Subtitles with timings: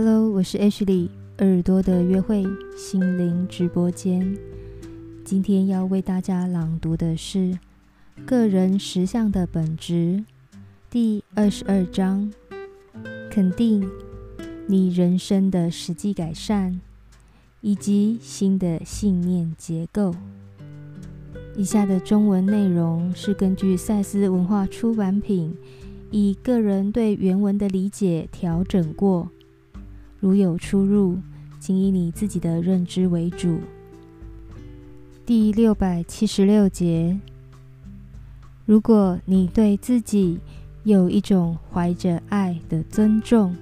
[0.00, 1.08] Hello，我是 Ashley，
[1.38, 2.44] 耳朵的约会
[2.76, 4.38] 心灵直播间。
[5.24, 7.38] 今天要为大家朗读的是
[8.24, 9.92] 《个人实相的本质》
[10.88, 12.32] 第二十二章，
[13.28, 13.90] 肯定
[14.68, 16.80] 你人生的实际改善
[17.60, 20.14] 以及新的信念结构。
[21.56, 25.56] 以下的中文内容是根据赛斯文化出版品，
[26.12, 29.30] 以个人对原文的理解调整过。
[30.20, 31.18] 如有出入，
[31.60, 33.60] 请以你自己的认知为主。
[35.24, 37.18] 第六百七十六节：
[38.66, 40.40] 如果你对自己
[40.84, 43.54] 有一种怀着爱的尊重，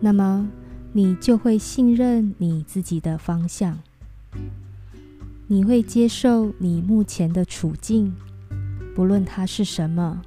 [0.00, 0.48] 那么
[0.92, 3.78] 你就会信任你自己的方向。
[5.46, 8.12] 你会接受你目前的处境，
[8.94, 10.20] 不论它是什么，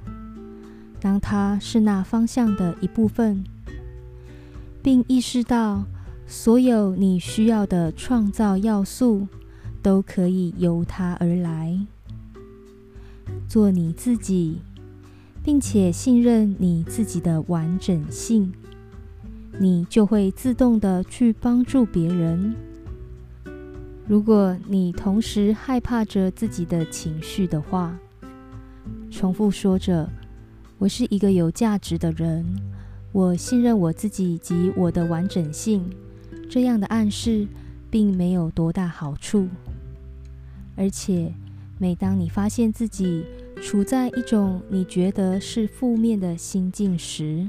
[0.98, 3.44] 当它是那方向的一部分。
[4.82, 5.84] 并意识到，
[6.26, 9.26] 所有你需要的创造要素
[9.82, 11.78] 都可以由它而来。
[13.46, 14.60] 做你自己，
[15.42, 18.52] 并且信任你自己的完整性，
[19.58, 22.54] 你就会自动的去帮助别人。
[24.06, 27.98] 如果你同时害怕着自己的情绪的话，
[29.10, 30.08] 重复说着
[30.78, 32.44] ：“我是一个有价值的人。”
[33.12, 35.84] 我信任我自己及我的完整性，
[36.48, 37.46] 这样的暗示
[37.90, 39.48] 并没有多大好处。
[40.76, 41.34] 而且，
[41.76, 43.24] 每当你发现自己
[43.60, 47.48] 处在一种你觉得是负面的心境时，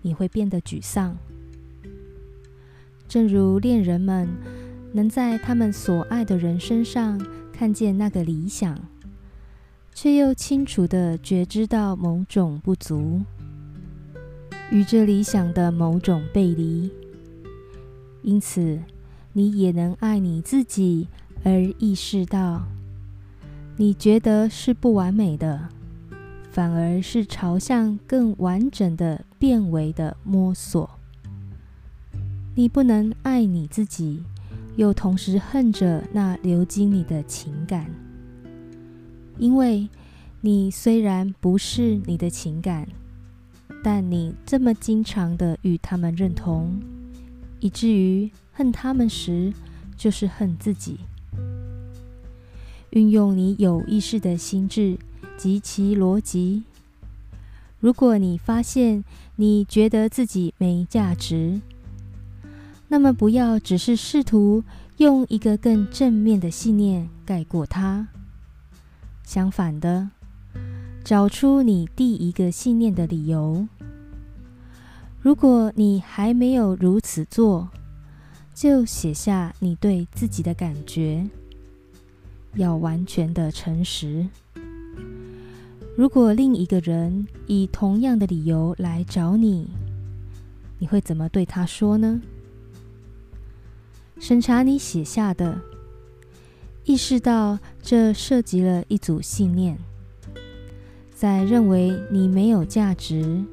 [0.00, 1.16] 你会变得沮丧。
[3.08, 4.28] 正如恋人们
[4.92, 7.20] 能在他们所爱的人身上
[7.52, 8.78] 看见那个理想，
[9.92, 13.22] 却又清楚地觉知到某种不足。
[14.70, 16.90] 与这理想的某种背离，
[18.22, 18.78] 因此
[19.32, 21.08] 你也能爱你自己，
[21.42, 22.62] 而意识到
[23.78, 25.70] 你觉得是不完美的，
[26.50, 30.90] 反而是朝向更完整的变为的摸索。
[32.54, 34.22] 你不能爱你自己，
[34.76, 37.90] 又同时恨着那流经你的情感，
[39.38, 39.88] 因为
[40.42, 42.86] 你虽然不是你的情感。
[43.82, 46.80] 但你这么经常的与他们认同，
[47.60, 49.52] 以至于恨他们时，
[49.96, 50.98] 就是恨自己。
[52.90, 54.98] 运用你有意识的心智
[55.36, 56.64] 及其逻辑。
[57.80, 59.04] 如果你发现
[59.36, 61.60] 你觉得自己没价值，
[62.88, 64.64] 那么不要只是试图
[64.96, 68.08] 用一个更正面的信念盖过它。
[69.22, 70.10] 相反的。
[71.08, 73.66] 找出你第一个信念的理由。
[75.22, 77.70] 如果你还没有如此做，
[78.52, 81.26] 就写下你对自己的感觉，
[82.56, 84.28] 要完全的诚实。
[85.96, 89.66] 如果另一个人以同样的理由来找你，
[90.78, 92.20] 你会怎么对他说呢？
[94.20, 95.58] 审查你写下的，
[96.84, 99.78] 意识到这涉及了一组信念。
[101.18, 103.44] 在认为你没有价值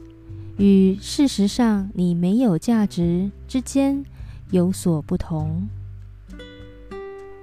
[0.57, 4.05] 与事实上你没有价值之间
[4.51, 5.67] 有所不同，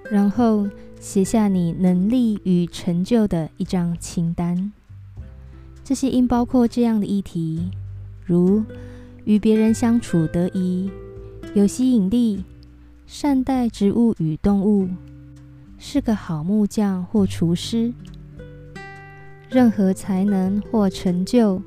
[0.08, 0.68] 然后
[1.00, 4.70] 写下你能力与成就的一张清单。
[5.82, 7.68] 这些应包括这样的议题，
[8.24, 8.62] 如
[9.24, 10.88] 与别人相处得宜、
[11.52, 12.44] 有吸引力、
[13.08, 14.88] 善待植物与动物、
[15.78, 17.92] 是个好木匠或厨师。
[19.52, 21.60] 任何才能或成就，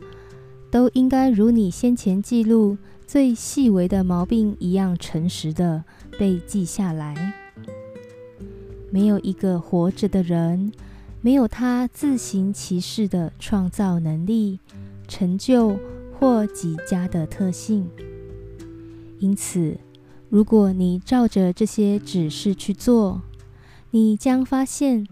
[0.72, 5.84] 都应该如你先前记录最细微的毛病一样诚实的
[6.18, 7.34] 被记下来。
[8.90, 10.72] 没有一个活着的人
[11.22, 14.60] 没有他自行其事的创造能力、
[15.08, 15.78] 成就
[16.18, 17.88] 或极佳的特性。
[19.20, 19.78] 因此，
[20.30, 23.22] 如果你照着这些指示去做，
[23.92, 25.08] 你将发现。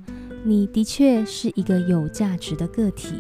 [0.45, 3.13] 你的确是一个有价值的个体。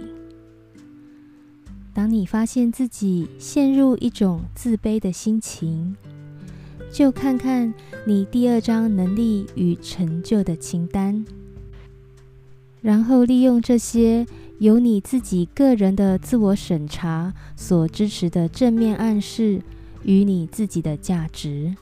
[1.93, 5.95] 当你发现自己陷入一种自卑的心情，
[6.91, 7.73] 就看看
[8.05, 11.23] 你第二张能力与成就的清单，
[12.81, 14.25] 然后利用这些
[14.59, 19.61] 由你自己个人的自我审查所支持的正面暗示
[20.03, 21.73] 与你自己的价值。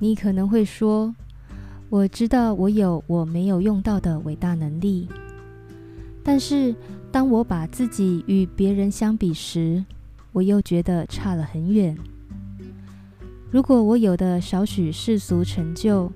[0.00, 1.14] 你可能会说。
[1.94, 5.06] 我知道我有我没有用到的伟大能力，
[6.24, 6.74] 但是
[7.12, 9.84] 当我把自己与别人相比时，
[10.32, 11.96] 我又觉得差了很远。
[13.48, 16.10] 如果我有的少许世俗成就，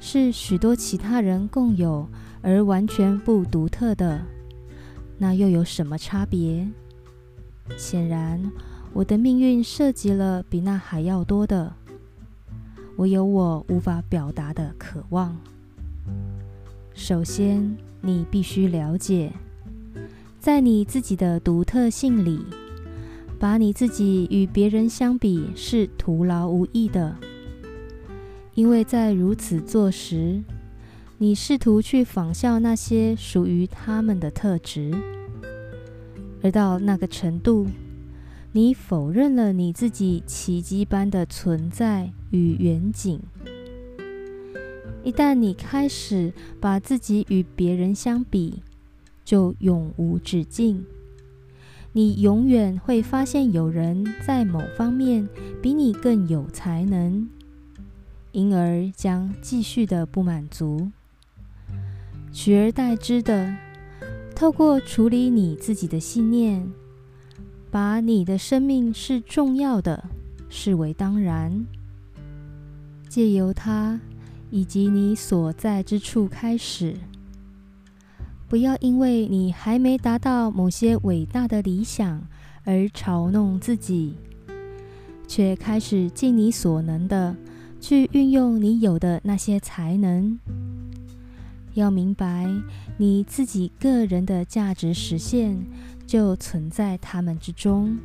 [0.00, 2.06] 是许多其他人共有
[2.42, 4.20] 而完全不独特的，
[5.16, 6.68] 那又有什么差别？
[7.78, 8.52] 显然，
[8.92, 11.74] 我的命运涉及了比那还要多的。
[12.96, 15.36] 我有我无法表达的渴望。
[16.94, 19.32] 首先，你必须了解，
[20.38, 22.44] 在你自己的独特性里，
[23.38, 27.16] 把你自己与别人相比是徒劳无益的。
[28.54, 30.42] 因为在如此做时，
[31.16, 34.92] 你试图去仿效那些属于他们的特质，
[36.42, 37.66] 而到那个程度，
[38.54, 43.18] 你否认了你自己奇迹般的存在与远景。
[45.02, 48.62] 一旦你开始把自己与别人相比，
[49.24, 50.84] 就永无止境。
[51.92, 55.28] 你永远会发现有人在某方面
[55.62, 57.26] 比你更有才能。
[58.32, 60.90] 因而将继续的不满足，
[62.32, 63.54] 取而代之的，
[64.34, 66.66] 透过处理你自己的信念，
[67.72, 70.04] 把你的生命是重要的
[70.50, 71.64] 视为当然，
[73.08, 73.98] 借由它
[74.50, 76.94] 以及你所在之处开始，
[78.46, 82.22] 不要因为你还没达到某些伟大的理想
[82.64, 84.16] 而嘲弄自己，
[85.26, 87.34] 却开始尽你所能的。
[87.80, 90.38] 去运用你有的那些才能，
[91.74, 92.48] 要明白
[92.96, 95.66] 你自己个人的价值实现
[96.06, 97.98] 就存在他们之中。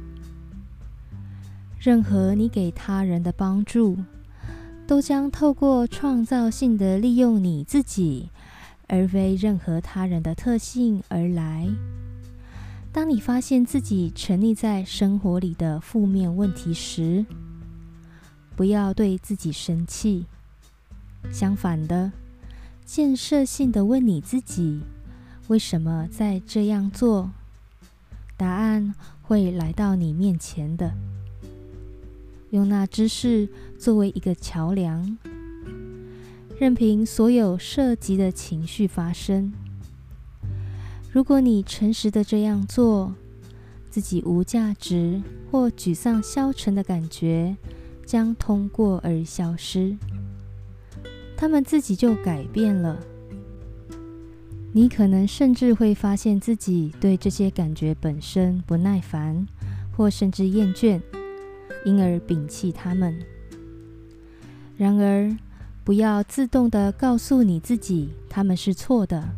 [1.80, 3.98] 任何你给他人的帮助，
[4.88, 8.30] 都将透过创造性的利用你自己，
[8.88, 11.68] 而非任何他人的特性而来。
[12.92, 17.26] 当你发现自己沉溺在生活里的负面问题时，
[18.56, 20.26] 不要对自己生气，
[21.32, 22.12] 相反的，
[22.88, 24.80] 建设性的问你自己：
[25.50, 27.32] 为什么在这样做？
[28.38, 30.94] 答案会来到你面前的。
[32.52, 35.18] 用那知识作为一个桥梁，
[36.58, 39.52] 任凭所有涉及的情绪发生。
[41.12, 43.14] 如果你诚实的这样做，
[43.90, 47.58] 自己无价值或沮丧消沉的感觉。
[48.06, 49.98] 将通过而消失，
[51.38, 53.00] 他们自己就改变了。
[54.74, 59.48] 你可能甚至会发现自己对这些感觉本身不耐烦，
[59.96, 61.00] 或甚至厌倦，
[61.86, 63.18] 因而摒弃他们。
[64.76, 65.36] 然而，
[65.84, 69.30] 不要自动的告诉你自己他们是错的，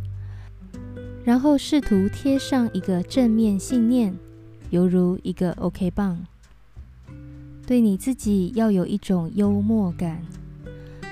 [1.24, 4.14] 然后试图贴上一个正面信念，
[4.72, 6.26] 犹如一个 OK 棒。
[7.66, 10.22] 对你自己要有一种幽默感，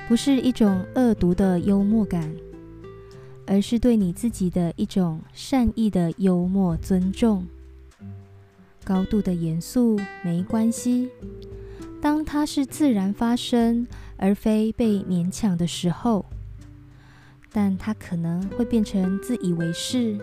[0.07, 2.33] 不是一种恶毒的幽默感，
[3.45, 7.45] 而是对你自己的一种善意的幽默尊重。
[8.85, 11.09] 高度的严肃没关系，
[12.01, 16.25] 当它是自然发生而非被勉强的时候，
[17.51, 20.17] 但它可能会变成自以为是，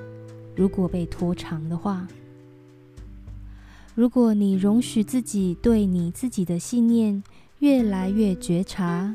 [0.57, 2.09] 如果被拖长的话。
[3.95, 7.23] 如果你容许自己对你自己的信念
[7.59, 9.15] 越来越觉察，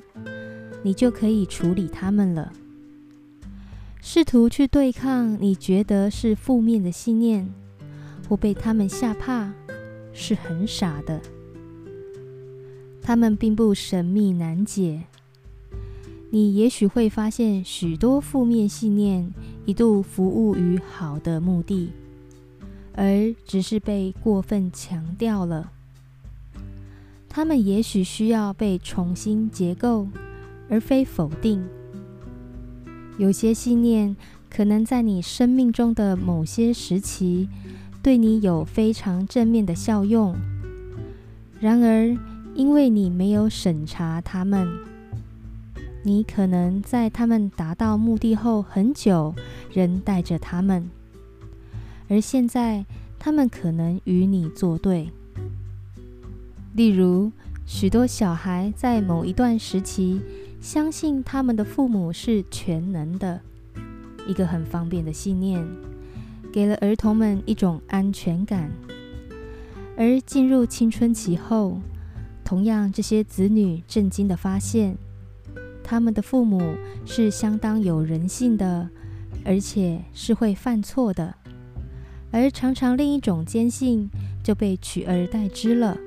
[0.84, 2.52] 你就可以处理他们了。
[4.02, 7.54] 试图去对抗你觉得是负面的信念，
[8.28, 9.52] 或被他们吓怕，
[10.14, 11.22] 是很傻的。
[13.02, 15.04] 他们并不神秘难解。
[16.32, 19.34] 你也许会发现许多负面信念
[19.66, 21.92] 一度服务于好的目的。
[22.94, 25.72] 而只是被过分强调了，
[27.30, 30.08] 他们也许需要被重新结构，
[30.70, 31.64] 而非否定。
[33.18, 34.16] 有些信念
[34.50, 37.50] 可能在你生命中的某些时期
[38.02, 40.36] 对你有非常正面的效用，
[41.60, 42.18] 然而
[42.56, 44.68] 因为你没有审查他们，
[46.04, 49.36] 你可能在他们达到目的后很久
[49.74, 50.90] 仍带着他们。
[52.08, 52.86] 而现在，
[53.20, 55.10] 他们可能与你作对。
[56.74, 57.32] 例如，
[57.66, 60.22] 许多小孩在某一段时期
[60.62, 63.40] 相信他们的父母是全能的，
[64.28, 65.66] 一个很方便的信念，
[66.52, 68.70] 给了儿童们一种安全感。
[69.98, 71.80] 而进入青春期后，
[72.44, 74.98] 同样这些子女震惊的发现，
[75.84, 76.62] 他们的父母
[77.06, 78.90] 是相当有人性的，
[79.46, 81.36] 而且是会犯错的。
[82.32, 84.10] 而常常另一种坚信
[84.44, 85.98] 就被取而代之了。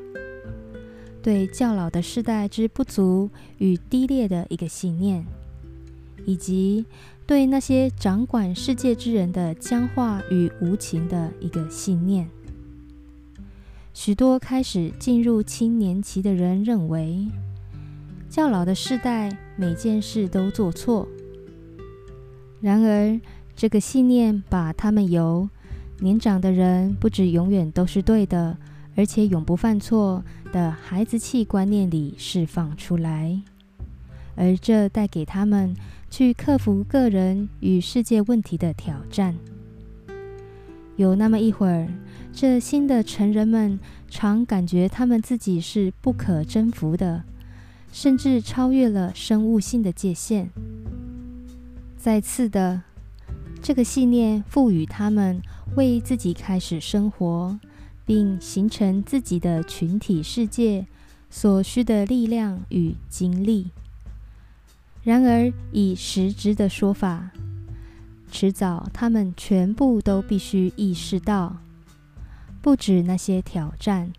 [1.23, 5.25] 对较老的世代之不足与低劣的一个信念，
[6.26, 6.85] 以及
[7.26, 12.29] 对那些掌管世界之人的僵化与无情的一个信念。
[13.95, 17.29] 许多开始进入青年期的人认为，
[18.29, 21.07] 较老的世代每件事都做错。
[22.61, 23.21] 然而，
[23.55, 25.49] 这个信念把他们由
[26.00, 28.57] 年长的人不止永远都是对的，
[28.97, 30.23] 而且永不犯错
[30.53, 33.41] 的孩子气观念里释放出来，
[34.37, 35.75] 而这带给他们
[36.11, 39.37] 去克服个人与世界问题的挑战。
[40.97, 41.89] 有那么一会儿。
[42.35, 47.25] 这新的成人们常感觉他们自己是不可征服的，
[47.93, 50.49] 甚至超越了生物性的界限。
[51.99, 52.85] 再次的，
[53.61, 55.43] 这个信念赋予他们
[55.77, 57.61] 为自己开始生活，
[58.04, 60.87] 并形成自己的群体世界
[61.30, 63.71] 所需的力量与精力。
[65.02, 67.30] 然而，以实质的说法，
[68.30, 71.56] 迟早他们全部都必须意识到。
[72.61, 74.12] 不止那些挑战，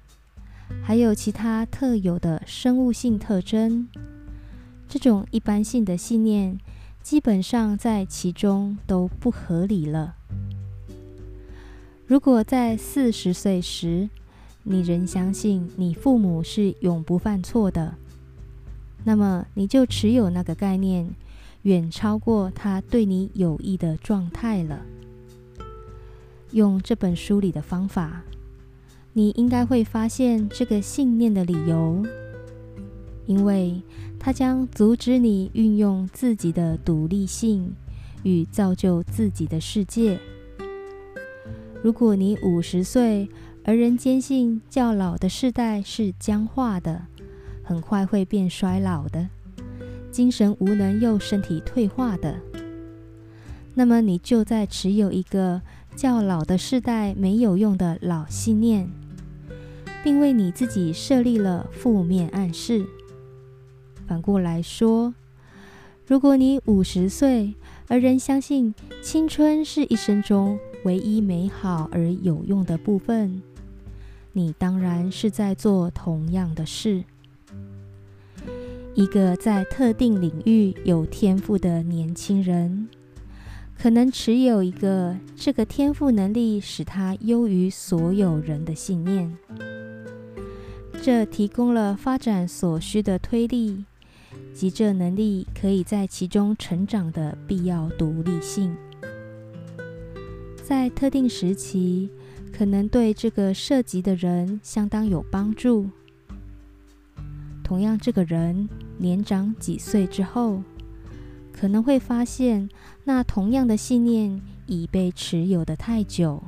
[0.81, 3.87] 还有其他特有的生物性特征。
[4.89, 6.59] 这种一般性的信念，
[7.01, 10.15] 基本上在其中都不合理了。
[12.13, 14.07] 如果在四十岁时，
[14.61, 17.95] 你仍相信你父母是永不犯错的，
[19.03, 21.09] 那么你就持有那个概念，
[21.63, 24.85] 远超过他对你有益的状态了。
[26.51, 28.21] 用这本书里的方法。
[29.13, 32.05] 你应该会发现这个信念的理由，
[33.25, 33.81] 因为
[34.19, 37.73] 它将阻止你运用自己的独立性
[38.21, 40.19] 与造就自己的世界。
[41.83, 43.27] 如果你五十岁
[43.65, 47.07] 而仍坚信较老的世代是僵化的，
[47.61, 49.27] 很快会变衰老的，
[50.09, 52.39] 精神无能又身体退化的，
[53.73, 55.61] 那么你就在持有一个
[55.93, 58.89] 较老的世代没有用的老信念。
[60.03, 62.85] 并为你自己设立了负面暗示。
[64.05, 65.13] 反过来说，
[66.05, 67.53] 如果你五十岁
[67.87, 73.41] 而仍相信青春是一生中唯一美好而有用的部分，
[74.31, 77.03] 你当然是在做同样的事。
[78.93, 82.87] 一个在特定领域有天赋的年轻人，
[83.77, 89.35] 可能持有一个这个天赋能力使他优于所有人的信念。
[91.01, 93.83] 这提供了发展所需的推力
[94.53, 98.75] 及这能力可以在其中成长的必要独立性，
[100.63, 102.09] 在特定时期
[102.51, 105.89] 可能对这个涉及的人相当有帮助。
[107.63, 110.63] 同样，这个人年长几岁之后，
[111.51, 112.69] 可能会发现
[113.03, 116.41] 那同样的信念已被持有的太久，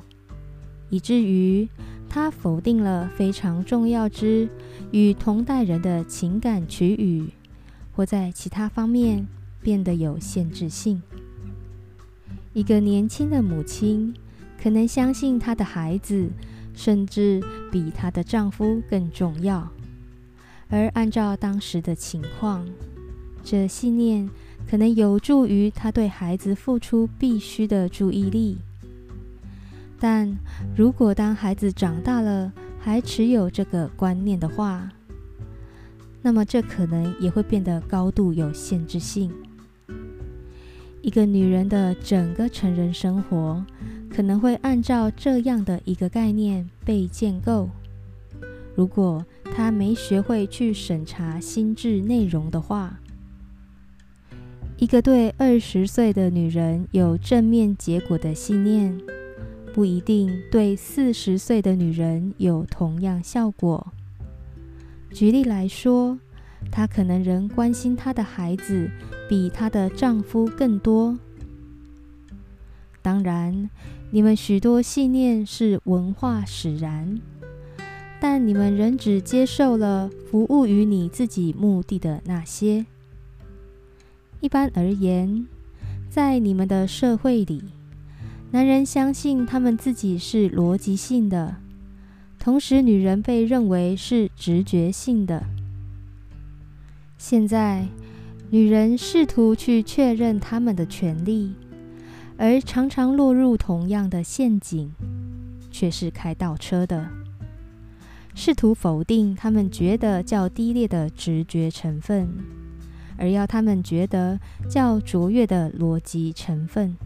[0.89, 1.67] 以至于。
[2.07, 4.47] 他否定了非常重要之
[4.91, 7.27] 与同代人的情感取予，
[7.91, 9.27] 或在其他方面
[9.59, 11.01] 变得有限制性。
[12.55, 14.13] 一个年轻的母亲
[14.57, 16.29] 可能相信她的孩子
[16.73, 19.69] 甚至比她的丈夫更重要，
[20.69, 22.65] 而按照当时的情况，
[23.43, 24.29] 这信念
[24.65, 28.57] 可能有助于她对孩子付出必须的注意力。
[29.99, 30.33] 但
[30.77, 34.89] 如果当孩子长大了还持有这个观念的话，
[36.21, 39.29] 那么这可能也会变得高度有限制性。
[41.05, 43.63] 一个女人的整个成人生活
[44.09, 47.69] 可能会按照这样的一个概念被建构。
[48.73, 49.23] 如果
[49.55, 52.99] 她没学会去审查心智内容的话，
[54.77, 58.99] 一个对二十岁的女人有正面结果的信念。
[59.75, 63.93] 不一定对四十岁的女人有同样效果。
[65.11, 66.17] 举例来说，
[66.71, 68.89] 她可能仍关心她的孩子
[69.29, 71.17] 比她的丈夫更多。
[73.01, 73.69] 当然，
[74.11, 77.19] 你们许多信念是文化使然，
[78.19, 82.85] 但你们仍只接受了服务于你自己目的的那些。
[84.39, 85.47] 一般而言，
[86.09, 87.63] 在你们的社会里。
[88.51, 91.57] 男人相信他们自己是逻辑性的，
[92.39, 95.43] 同时女人被认为是直觉性的。
[97.17, 97.87] 现在，
[98.49, 101.53] 女人试图去确认他们的权利，
[102.37, 104.91] 而常常落入同样的陷阱，
[105.71, 107.09] 却是开倒车的。
[108.35, 112.27] 试图否定他们觉得较低劣的直觉成分，
[113.17, 114.37] 而要他们觉得
[114.69, 116.97] 较卓越的逻辑成分。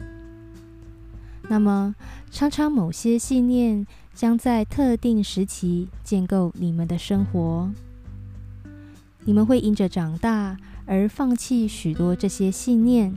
[1.48, 1.96] 那么，
[2.32, 7.72] 常常某些信念将在特定时期建构你们的生活。
[9.26, 13.16] 你们会因着长大而放弃许多这些信念。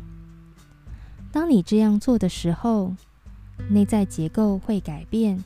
[1.31, 2.95] 当你这样做的时候，
[3.71, 5.43] 内在结构会改变。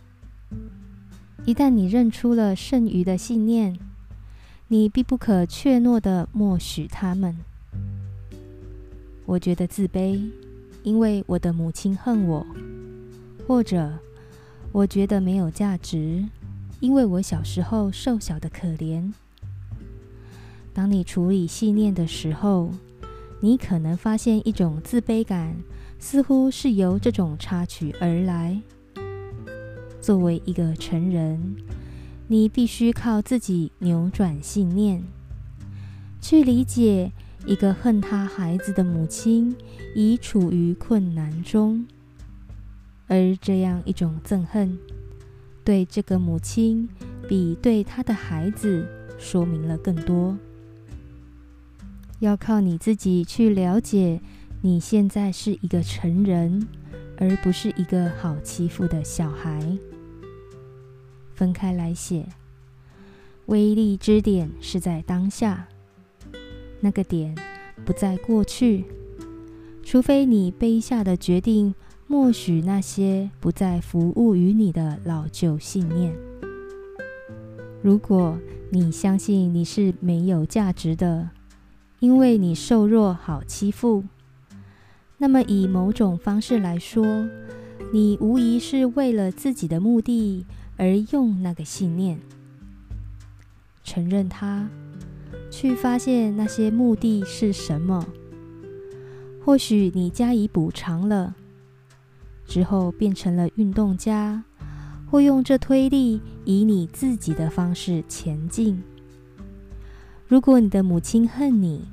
[1.45, 3.79] 一旦你认出了剩余的信念，
[4.69, 7.37] 你必不可怯懦的默许他们。
[9.25, 10.29] 我觉得自卑，
[10.83, 12.45] 因为我的母亲恨我；
[13.47, 13.93] 或者
[14.73, 16.25] 我觉得没有价值，
[16.81, 19.13] 因为我小时候瘦小的可怜。
[20.77, 22.71] 当你处理信念的时候，
[23.41, 25.57] 你可能发现一种自卑感，
[25.99, 28.61] 似乎是由这种插曲而来。
[30.03, 31.57] 作为一个成人，
[32.29, 35.03] 你必须靠自己扭转信念，
[36.21, 37.11] 去理解
[37.47, 39.57] 一个恨他孩子的母亲
[39.95, 41.87] 已处于困难中，
[43.07, 44.79] 而这样一种憎恨，
[45.65, 46.87] 对这个母亲
[47.27, 48.87] 比对他的孩子
[49.19, 50.37] 说明了更多。
[52.19, 54.21] 要靠你自己去了解，
[54.63, 56.67] 你现在是一个成人，
[57.19, 59.61] 而不是一个好欺负的小孩。
[61.35, 62.27] 分开来写，
[63.47, 65.69] 威力之点是在当下，
[66.81, 67.35] 那个点
[67.85, 68.87] 不在过去，
[69.83, 71.75] 除非你卑下的决定
[72.07, 76.17] 默许那些不再服务于你的老旧信念。
[77.83, 78.39] 如果
[78.71, 81.29] 你相信你是没有价值的，
[82.01, 84.05] 因为你瘦弱好欺负，
[85.19, 87.29] 那么以某种方式来说，
[87.93, 90.45] 你无疑是为了自己的目的。
[90.79, 92.21] 而用那个信念
[93.83, 94.69] 承认它，
[95.51, 98.07] 去发现那些目的是什么。
[99.43, 101.35] 或许你加以补偿了，
[102.47, 104.45] 之后变成了运动家，
[105.11, 108.83] 或用这推力以你自己的方式前进。
[110.29, 111.87] 如果你的母亲恨你，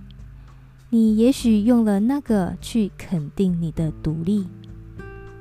[0.93, 4.45] 你也许用了那个去肯定你的独立，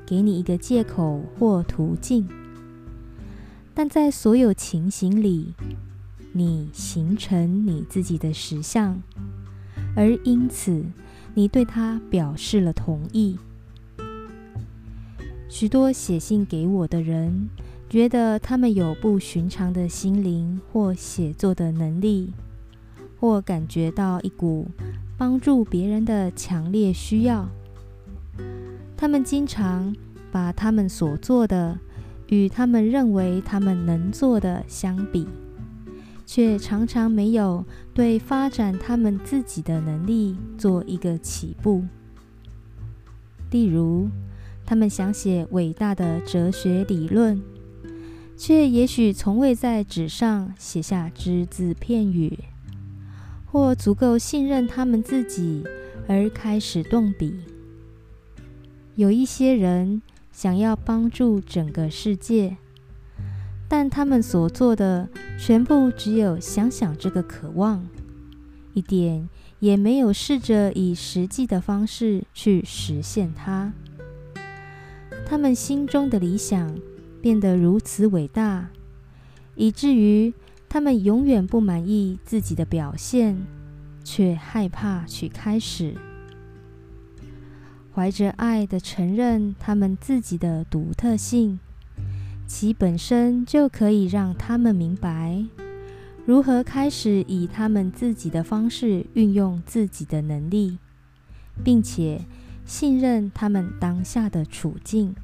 [0.06, 2.26] 给你一个借口或途径。
[3.74, 5.52] 但在所有情形里，
[6.32, 9.02] 你形成你自己的实相，
[9.94, 10.86] 而因此
[11.34, 13.36] 你对他表示了同意。
[15.50, 17.50] 许多写信给我的人，
[17.90, 22.32] 觉得他们有不寻常的心灵或写作的能力，
[23.20, 24.66] 或感觉到一股
[25.22, 27.48] 帮助别人的强烈需要。
[28.96, 29.94] 他们经常
[30.32, 31.78] 把他们所做的。
[32.26, 35.28] 与他们认为他们能做的相比，
[36.26, 41.84] 却常常没有对发展他们自己的能力做一个起步。
[43.52, 44.08] 例如，
[44.66, 47.40] 他们想写伟大的哲学理论，
[48.36, 52.36] 却也许从未在纸上写下只字片语，
[53.52, 55.62] 或足够信任他们自己
[56.08, 57.36] 而开始动笔。
[58.96, 60.02] 有一些人。
[60.32, 62.56] 想要帮助整个世界，
[63.68, 65.06] 但他们所做的
[65.38, 67.86] 全部只有想想这个渴望，
[68.72, 73.74] 一点也没有试着以实际的方式去实现它。
[75.26, 76.78] 他们心中的理想
[77.20, 78.70] 变得如此伟大，
[79.54, 80.32] 以至于
[80.72, 83.44] 他们永远不满意自己的表现，
[84.02, 85.94] 却害怕去开始。
[87.94, 91.60] 怀着爱的承认他们自己的独特性，
[92.46, 95.44] 其本身就可以让他们明白
[96.24, 100.78] 如何开始以他们自己的方式运用自己的能力，
[101.62, 102.22] 并且
[102.64, 105.14] 信任他们当下的处境。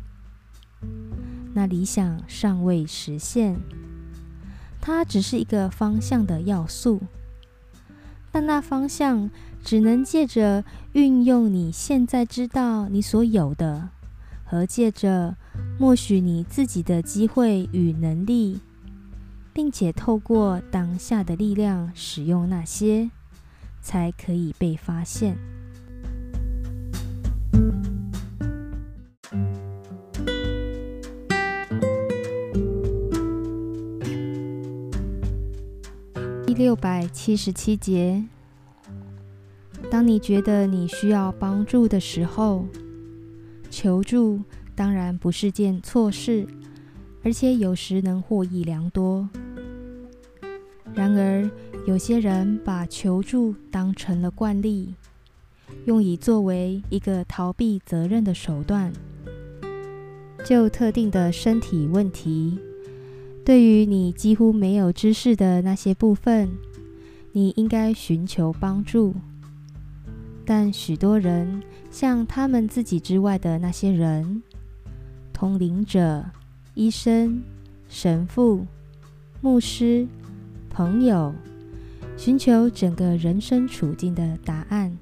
[1.54, 3.58] 那理想尚未实现，
[4.80, 7.00] 它只是一个方向的要素，
[8.30, 9.30] 但那方向。
[9.64, 13.90] 只能借着运用你现在知道你所有的，
[14.44, 15.36] 和借着
[15.78, 18.60] 默许你自己的机会与能力，
[19.52, 23.10] 并且透过当下的力量使用那些，
[23.82, 25.36] 才可以被发现。
[36.58, 38.24] 六百七十七节。
[39.88, 42.66] 当你觉得你需要帮助的时候，
[43.70, 44.40] 求助
[44.74, 46.48] 当然不是件错事，
[47.22, 49.28] 而且有时能获益良多。
[50.92, 51.48] 然而，
[51.86, 54.96] 有些人把求助当成了惯例，
[55.84, 58.92] 用以作为一个逃避责任的手段。
[60.44, 62.58] 就特定的身体问题，
[63.48, 66.50] 对于你几乎没有知识的那些部分，
[67.32, 69.14] 你应该寻求帮助。
[70.44, 74.42] 但许多人，像他们自己之外的那些人，
[75.32, 76.26] 通灵者、
[76.74, 77.42] 医生、
[77.88, 78.66] 神父、
[79.40, 80.06] 牧师、
[80.68, 81.34] 朋友，
[82.18, 84.94] 寻求整个人生处境的答案。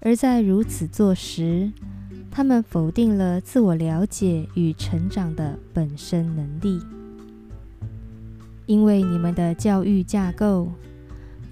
[0.00, 1.72] 而在如此做时，
[2.30, 6.82] 他们否定了自我了解与成长的本身能力，
[8.66, 10.72] 因为你们的教育架构。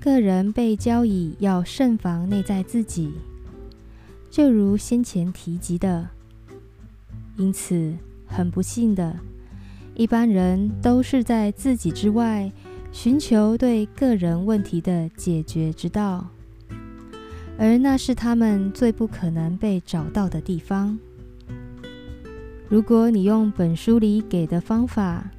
[0.00, 3.12] 个人被教以要慎防内在自己，
[4.30, 6.08] 就如先前提及的。
[7.36, 7.94] 因此，
[8.26, 9.16] 很不幸的，
[9.94, 12.50] 一般人都是在自己之外
[12.90, 16.26] 寻求对个人问题的解决之道，
[17.56, 20.98] 而那是他们最不可能被找到的地方。
[22.68, 25.30] 如果你用本书里给的方法，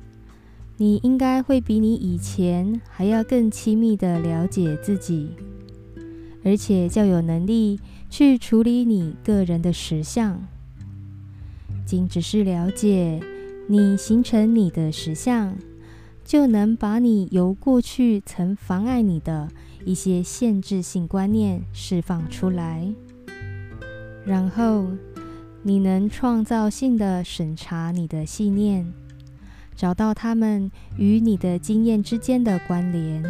[0.84, 5.30] 你应该会比你以前还要更亲密的了解自己，
[6.44, 10.46] 而且较有能力去处理你个人的实相。
[11.86, 13.22] 仅只是了解
[13.68, 15.56] 你形成你的实相，
[16.26, 19.48] 就能把你由过去曾妨碍你的
[19.86, 22.94] 一些限制性观念释放出来，
[24.26, 24.88] 然后
[25.62, 28.94] 你能创造性的审查你的信念。
[29.76, 33.24] 找到他们与你的经验之间的关联，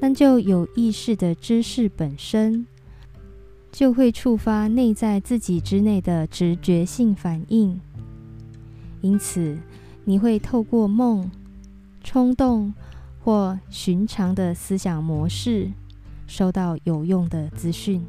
[0.00, 2.66] 那就有意识的知识本身
[3.70, 7.80] 就会触发内在自己之内的直觉性反应，
[9.00, 9.58] 因此
[10.04, 11.30] 你会透过梦、
[12.02, 12.72] 冲动
[13.22, 15.70] 或寻常的思想模式
[16.26, 18.04] 收到有用的资讯。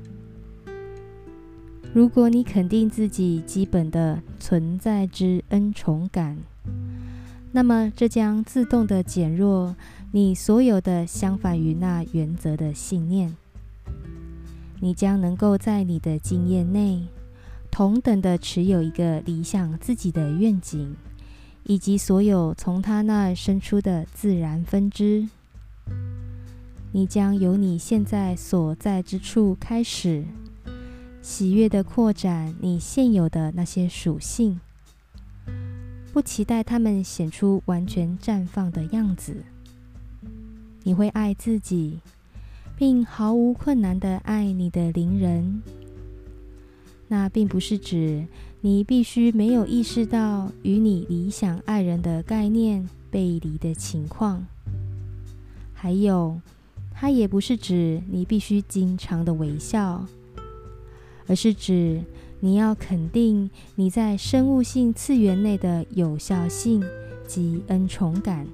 [1.92, 6.38] 如果你肯定自己基本的存在之恩宠感，
[7.52, 9.76] 那么这将自动的减弱
[10.12, 13.36] 你所有的相反于那原则的信念。
[14.80, 17.08] 你将能够在你的经验内
[17.72, 20.96] 同等的持有一个理想自己的愿景，
[21.64, 25.28] 以及所有从他那生出的自然分支。
[26.92, 30.24] 你将由你现在所在之处开始。
[31.22, 34.60] 喜悦的扩展你现有的那些属性，
[36.12, 39.44] 不期待他们显出完全绽放的样子。
[40.84, 42.00] 你会爱自己，
[42.76, 45.62] 并毫无困难的爱你的邻人。
[47.08, 48.26] 那并不是指
[48.62, 54.46] 你必须没有意识到与你理想爱人的概念背离的情况。
[55.74, 56.40] 还有，
[56.92, 60.06] 它也不是指你必须经常的微笑。
[61.28, 62.02] 而是指
[62.42, 66.82] 你要肯定你在生物性次元内的有效性
[67.28, 68.48] 及恩宠感。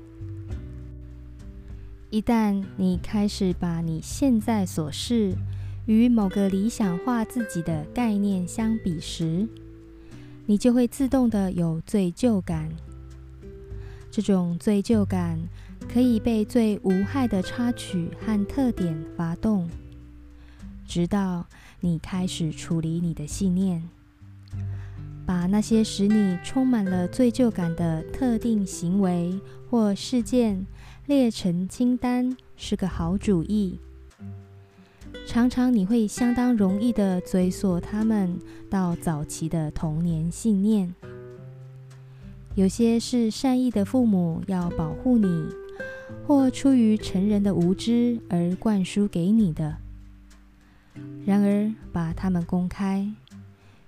[2.09, 5.35] 一旦你开始把你现在所示
[5.85, 9.47] 与某个理想化自己的概念相比时，
[10.47, 12.69] 你就会自动的有罪疚感。
[14.09, 15.39] 这种罪疚感
[15.87, 19.69] 可以被最无害的插曲和特点发动，
[20.87, 21.45] 直到。
[21.79, 23.83] 你开始处理你的信念，
[25.25, 30.65] 把那些使你充满了罪疚感的特定行为或事件
[31.05, 33.79] 列成清单是个好主意。
[35.27, 40.93] 常常你会相当容易的追溯他们到早期的童年信念。
[42.55, 45.27] 有些是善意的父母要保护你，
[46.25, 49.77] 或出于成人的无知而灌输给你的。
[51.25, 53.09] 然而，把它们公开，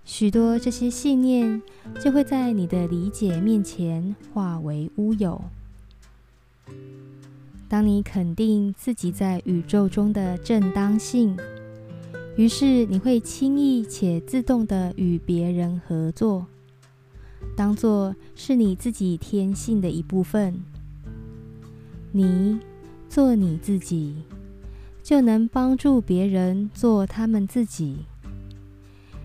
[0.03, 1.61] 许多这些信念
[1.99, 5.41] 就会在你的理解面前化为乌有。
[7.69, 11.37] 当你肯定自己在宇宙中的正当性，
[12.37, 16.47] 于是你会轻易且自动的与别人合作，
[17.55, 20.63] 当做是你自己天性的一部分。
[22.11, 22.59] 你
[23.09, 24.15] 做你自己。
[25.07, 27.99] 就能帮助别人做他们自己。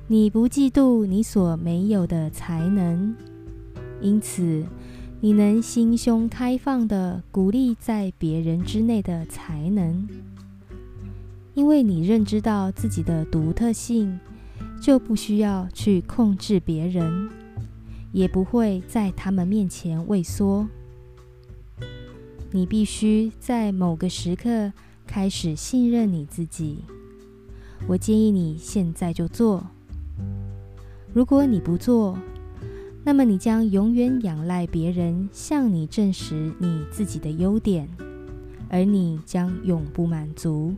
[0.06, 3.12] 你不嫉妒你所没有的才能，
[4.00, 4.64] 因此
[5.20, 10.08] 你能心胸开放的鼓励在别人之内的才能。
[11.52, 14.20] 因为你认知到自己的独特性，
[14.80, 17.28] 就不需要去控制别人，
[18.12, 20.68] 也不会在他们面前畏缩。
[22.52, 24.72] 你必须在某个时刻
[25.06, 26.84] 开始信任你自己。
[27.88, 29.64] 我建议你现在就做。
[31.12, 32.18] 如果你不做，
[33.04, 37.88] 那么你将永远仰赖别人向你证实你自己的优点，
[38.68, 40.74] 而你将永不满足。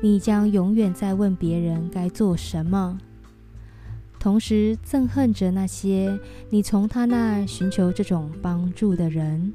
[0.00, 3.00] 你将永远在问别人该做什么，
[4.20, 9.52] 同时憎恨着那些你从他那儿寻求这种帮助的人。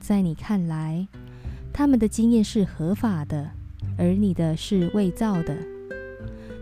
[0.00, 1.08] 在你看来，
[1.76, 3.50] 他们的经验是合法的，
[3.98, 5.54] 而你的是伪造的。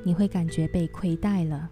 [0.03, 1.70] 你会感觉被亏待了。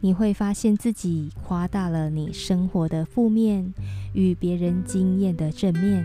[0.00, 3.72] 你会发现自己夸大了你生活的负面
[4.12, 6.04] 与别人经验的正面。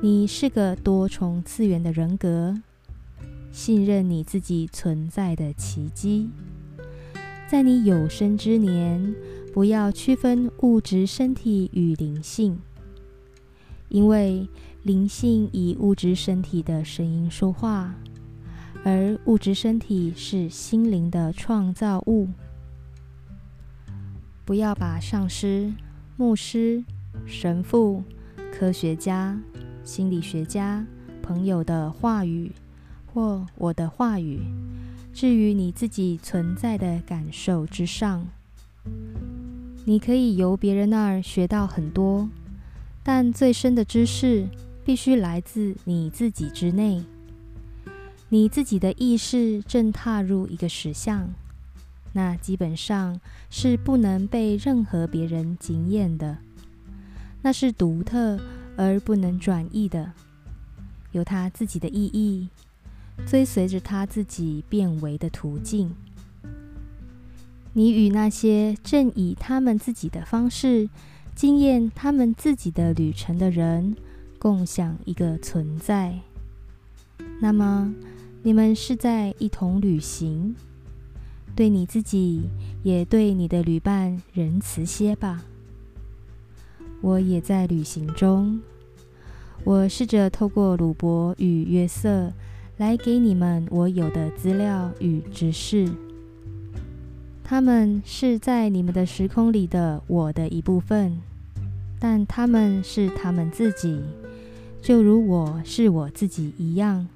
[0.00, 2.56] 你是个多重次元的人格，
[3.50, 6.30] 信任你自己存在的奇迹。
[7.50, 9.12] 在你有生之年，
[9.52, 12.60] 不要区分物质身体与灵性，
[13.90, 14.48] 因为
[14.82, 17.94] 灵性以物质身体的声音说话。
[18.82, 22.28] 而物质身体是心灵的创造物。
[24.44, 25.72] 不要把上师、
[26.16, 26.82] 牧师、
[27.26, 28.02] 神父、
[28.52, 29.38] 科学家、
[29.84, 30.84] 心理学家、
[31.22, 32.52] 朋友的话语
[33.12, 34.40] 或我的话语
[35.12, 38.26] 置于你自己存在的感受之上。
[39.84, 42.28] 你可以由别人那儿学到很多，
[43.02, 44.46] 但最深的知识
[44.84, 47.02] 必须来自你自己之内。
[48.28, 51.28] 你自己的意识正踏入一个实相，
[52.12, 56.38] 那基本上是不能被任何别人惊艳的，
[57.42, 58.38] 那是独特
[58.76, 60.12] 而不能转移的，
[61.10, 62.48] 有它自己的意义，
[63.26, 65.92] 追随着它自己变为的途径。
[67.72, 70.88] 你与那些正以他们自己的方式
[71.40, 73.96] 经验他们自己的旅程的人
[74.38, 76.20] 共享一个存在，
[77.40, 77.94] 那么。
[78.42, 80.54] 你们是在一同旅行，
[81.56, 82.42] 对你自己，
[82.82, 85.42] 也对你的旅伴仁慈些吧。
[87.00, 88.60] 我也在旅行中，
[89.64, 92.30] 我试着透过鲁伯与约瑟
[92.76, 95.90] 来给你们我有的资料与知识。
[97.42, 101.18] 他们是在你们的时空里的我的一部分，
[102.00, 104.00] 但他们是他们自己，
[104.82, 107.06] 就如我是我自己一样。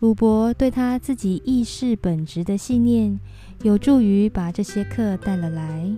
[0.00, 3.18] 鲁伯对他自己意识本质的信念，
[3.62, 5.90] 有助于把这些课带了来。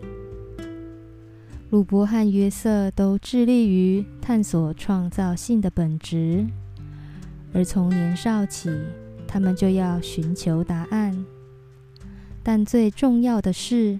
[1.70, 6.46] 鲁伯和约瑟都致力于探索创造性的本质，
[7.52, 8.70] 而从年少起，
[9.26, 11.24] 他们就要寻求答案。
[12.44, 13.98] 但最重要的是，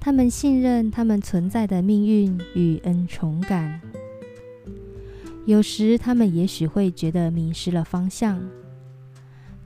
[0.00, 3.78] 他们信任他们存在的命运与恩宠感。
[5.44, 8.40] 有时，他们也许会觉得迷失了方向。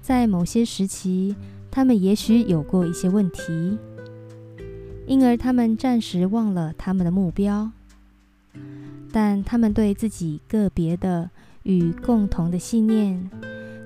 [0.02, 1.36] 在某些时期，
[1.70, 3.78] 他们也许有过一些问题，
[5.06, 7.70] 因而他们暂时忘了他们的目标。
[9.12, 11.30] 但他们对自己个别的
[11.62, 13.30] 与共同的信念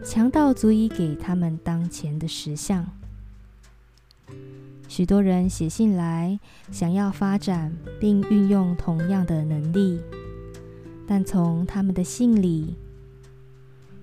[0.03, 2.87] 强到足以给他们当前的实相。
[4.89, 6.41] 许多人写信来，
[6.73, 10.01] 想要发展并运用同样的能力，
[11.07, 12.75] 但从他们的信里。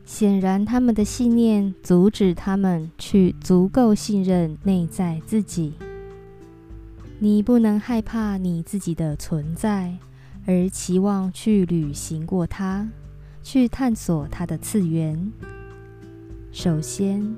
[0.06, 5.74] 显然，他们的信念阻止他们去足够信任内在自己。
[7.18, 9.98] 你不能害怕你自己的存在，
[10.46, 12.88] 而期望去旅行过它，
[13.42, 15.32] 去探索它的次元。
[16.52, 17.36] 首先，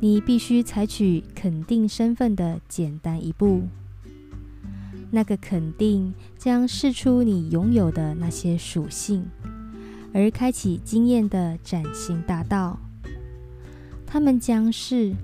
[0.00, 3.62] 你必须采取肯定身份的简单一步。
[5.10, 9.24] 那个肯定将试出你拥有的那些属性。
[10.12, 12.78] 而开启经验的崭新大道，
[14.06, 15.14] 他们将是，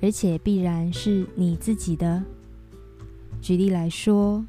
[0.00, 2.22] 而且必然是你自己的。
[3.40, 4.44] 举例来说，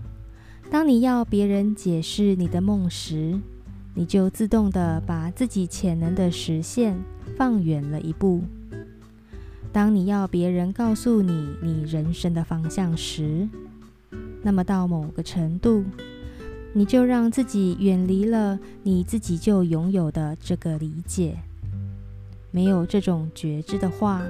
[0.69, 3.39] 当你要别人解释你的梦时，
[3.95, 6.95] 你就自动的把自己潜能的实现
[7.35, 8.41] 放远了一步；
[9.77, 13.47] 当你要别人告诉你你人生的方向时，
[14.41, 15.85] 那么到某个程度。
[16.73, 21.37] 你就让自己远离了你自己就拥有的这个理解。
[22.49, 24.23] 没有这种觉知的话，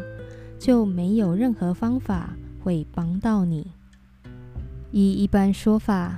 [0.59, 3.67] 就没有任何方法会帮到你。
[4.91, 6.17] 以一般说法，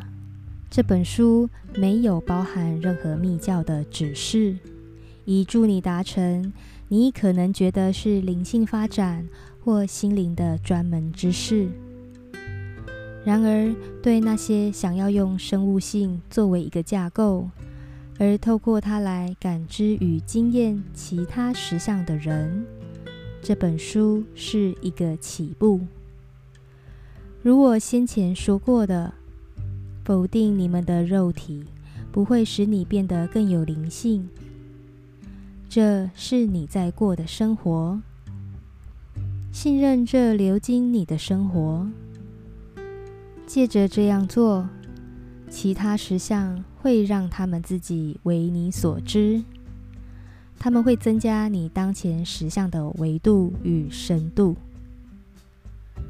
[0.71, 4.57] 这本书没有包含任何密教的指示，
[5.25, 6.51] 以助你达成
[6.91, 9.28] 你可能觉得是灵性发展
[9.63, 11.69] 或心灵的专门知识。
[13.23, 17.47] 然而，对那些想要用生物性作为一个架构，
[18.17, 22.65] 而透过它来感知与经验其他实相的人，
[23.39, 25.80] 这本书是一个起步。
[27.43, 29.13] 如我先前说过的，
[30.04, 31.63] 否定你们的肉体
[32.12, 34.28] 不会使你变得更有灵性。
[35.69, 38.01] 这是你在过的生活，
[39.51, 41.88] 信任这流经你的生活。
[43.45, 44.67] 借着这样做，
[45.47, 49.43] 其他实相会让他们自己为你所知，
[50.58, 54.55] 他们会增加你当前实相的维度与深度。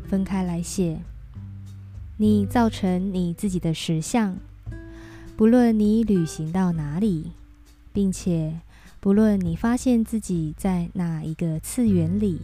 [0.08, 1.02] 分开来写，
[2.16, 4.38] 你造成你自己的实相，
[5.36, 7.34] 不论你旅行到哪里，
[7.92, 8.62] 并且。
[9.02, 12.42] 不论你发现自己在哪一个次元里，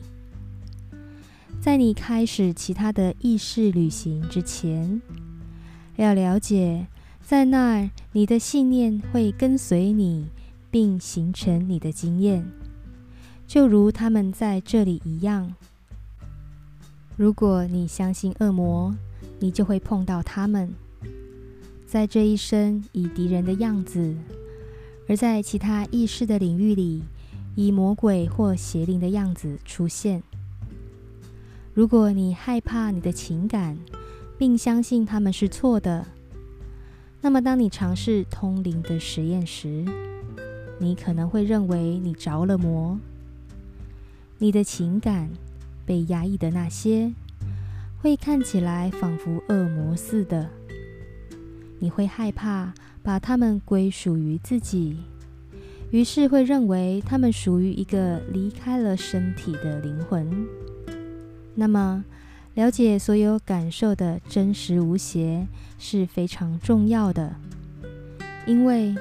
[1.60, 5.02] 在你开始其他的意识旅行之前，
[5.98, 6.88] 要了解，
[7.22, 10.28] 在那儿你的信念会跟随你，
[10.72, 12.50] 并形成你的经验，
[13.46, 15.54] 就如他们在这里一样。
[17.18, 18.96] 如果你相信恶魔，
[19.40, 20.74] 你就会碰到他们，
[21.86, 24.16] 在这一生以敌人的样子。
[25.08, 27.04] 而在其他意识的领域里，
[27.56, 30.24] 以魔鬼或邪灵的样子出现。
[31.74, 33.78] 如果你害怕你的情感，
[34.38, 36.06] 并相信他们是错的，
[37.22, 39.86] 那么当你尝试通灵的实验时，
[40.80, 43.00] 你可能会认为你着了魔。
[44.38, 45.30] 你的情感
[45.86, 47.14] 被压抑的那些，
[48.02, 50.50] 会看起来仿佛恶魔似的。
[51.80, 52.74] 你会害怕。
[53.06, 54.98] 把它们归属于自己，
[55.92, 60.28] 于是会认为它们属于一个离开了身体的灵魂。
[61.54, 62.04] 那么，
[62.56, 67.36] 了解所有感受的真实无邪是非常重要的，
[68.48, 68.96] 因为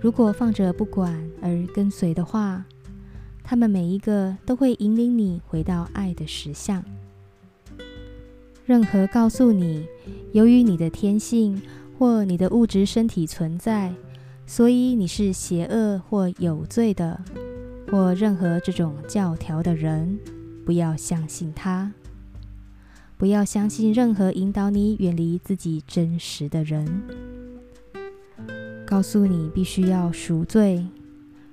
[0.00, 2.64] 如果放着不管而跟随的话，
[3.44, 6.82] 他们每一个都会引领你回到爱的实相。
[8.64, 9.84] 任何告诉你，
[10.32, 11.60] 由于你的天性。
[12.00, 13.92] 或你的物质身体存在，
[14.46, 17.20] 所以你是邪恶或有罪的，
[17.90, 20.18] 或任何这种教条的人，
[20.64, 21.92] 不要相信他。
[23.18, 27.02] 不要相信任何引导你远离自己真实的人，
[28.86, 30.86] 告诉你必须要赎罪，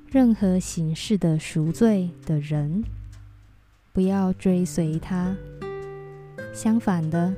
[0.10, 2.86] 任何形式的赎罪的人，
[3.92, 5.36] 不要追随他。
[6.54, 7.34] 相反的。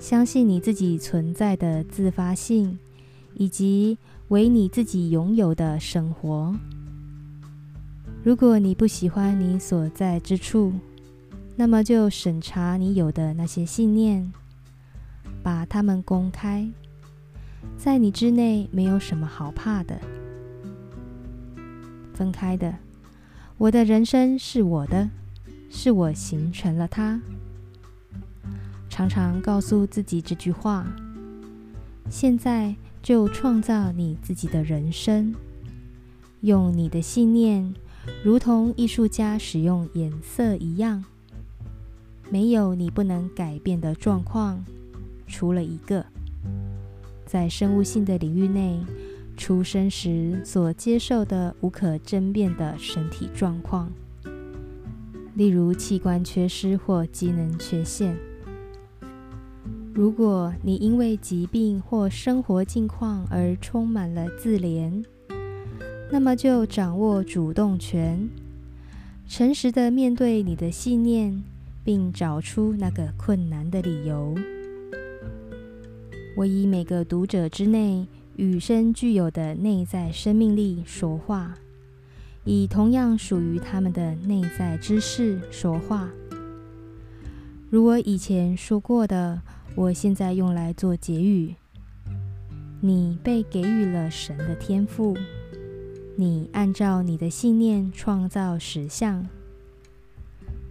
[0.00, 2.78] 相信你自己存在的自发性，
[3.34, 6.54] 以及为你自己拥有的生活。
[8.22, 10.72] 如果你不喜欢你所在之处，
[11.56, 14.32] 那么就审查你有的那些信念，
[15.42, 16.68] 把它们公开。
[17.76, 20.00] 在你之内没有什么好怕的。
[22.14, 22.74] 分开的，
[23.56, 25.10] 我的人生是我的，
[25.70, 27.20] 是我形成了它。
[28.98, 30.84] 常常告诉自己这句话：
[32.10, 35.32] 现在就创造你自己的人生，
[36.40, 37.72] 用你的信念，
[38.24, 41.04] 如同艺术家使用颜色一样。
[42.28, 44.64] 没有你不能改变的状况，
[45.28, 46.04] 除了一个，
[47.24, 48.84] 在生物性的领域内，
[49.36, 53.92] 出生时所接受的无可争辩的身体状况，
[55.36, 58.18] 例如器官缺失或机能缺陷。
[59.98, 65.04] 如果你因为疾病或生活境况而充满了自怜，
[66.12, 68.30] 那么就掌握主动权，
[69.28, 71.42] 诚实的面对你的信念，
[71.82, 74.36] 并找出那个困难的理由。
[76.36, 78.06] 我以每个读者之内
[78.36, 81.56] 与生俱有的内在生命力说话，
[82.44, 86.08] 以同样属于他们的内在知识说话。
[87.70, 89.40] 如我以前说过的。
[89.74, 91.54] 我现在用来做结语。
[92.80, 95.16] 你被给予了神的天赋，
[96.16, 99.24] 你按照你的信念创造实相。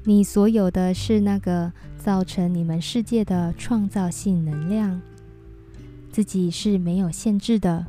[0.04, 5.00] 你所有的是那个造成你们世界的创造性能量，
[6.12, 7.86] 自己是没有限制的，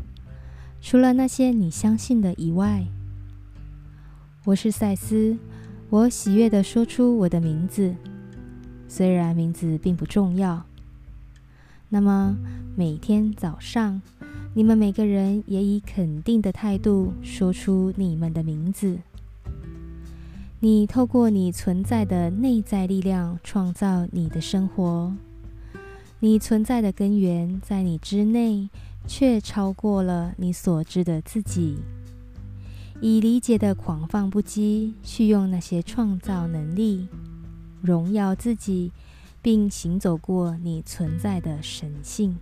[0.80, 2.86] 除了那些你相信的以外。
[4.44, 5.36] 我是赛斯，
[5.90, 7.92] 我喜悦地说出我的名字，
[8.88, 10.64] 虽然名字并不重要。
[11.90, 12.36] 那么
[12.76, 14.02] 每天早上
[14.54, 18.98] 你们每个人也以肯定的态度说出你们的名字。
[20.60, 25.14] 你透过你存在的内在力量创造你的生活。
[26.18, 28.68] 你存在的根源在你之内
[29.06, 31.78] 却超过了你所知的自己。
[33.00, 37.06] 以理解的狂放不羁去用那些创造能力
[37.80, 38.92] 荣耀自己
[39.40, 42.38] 并行走过你存在的神性。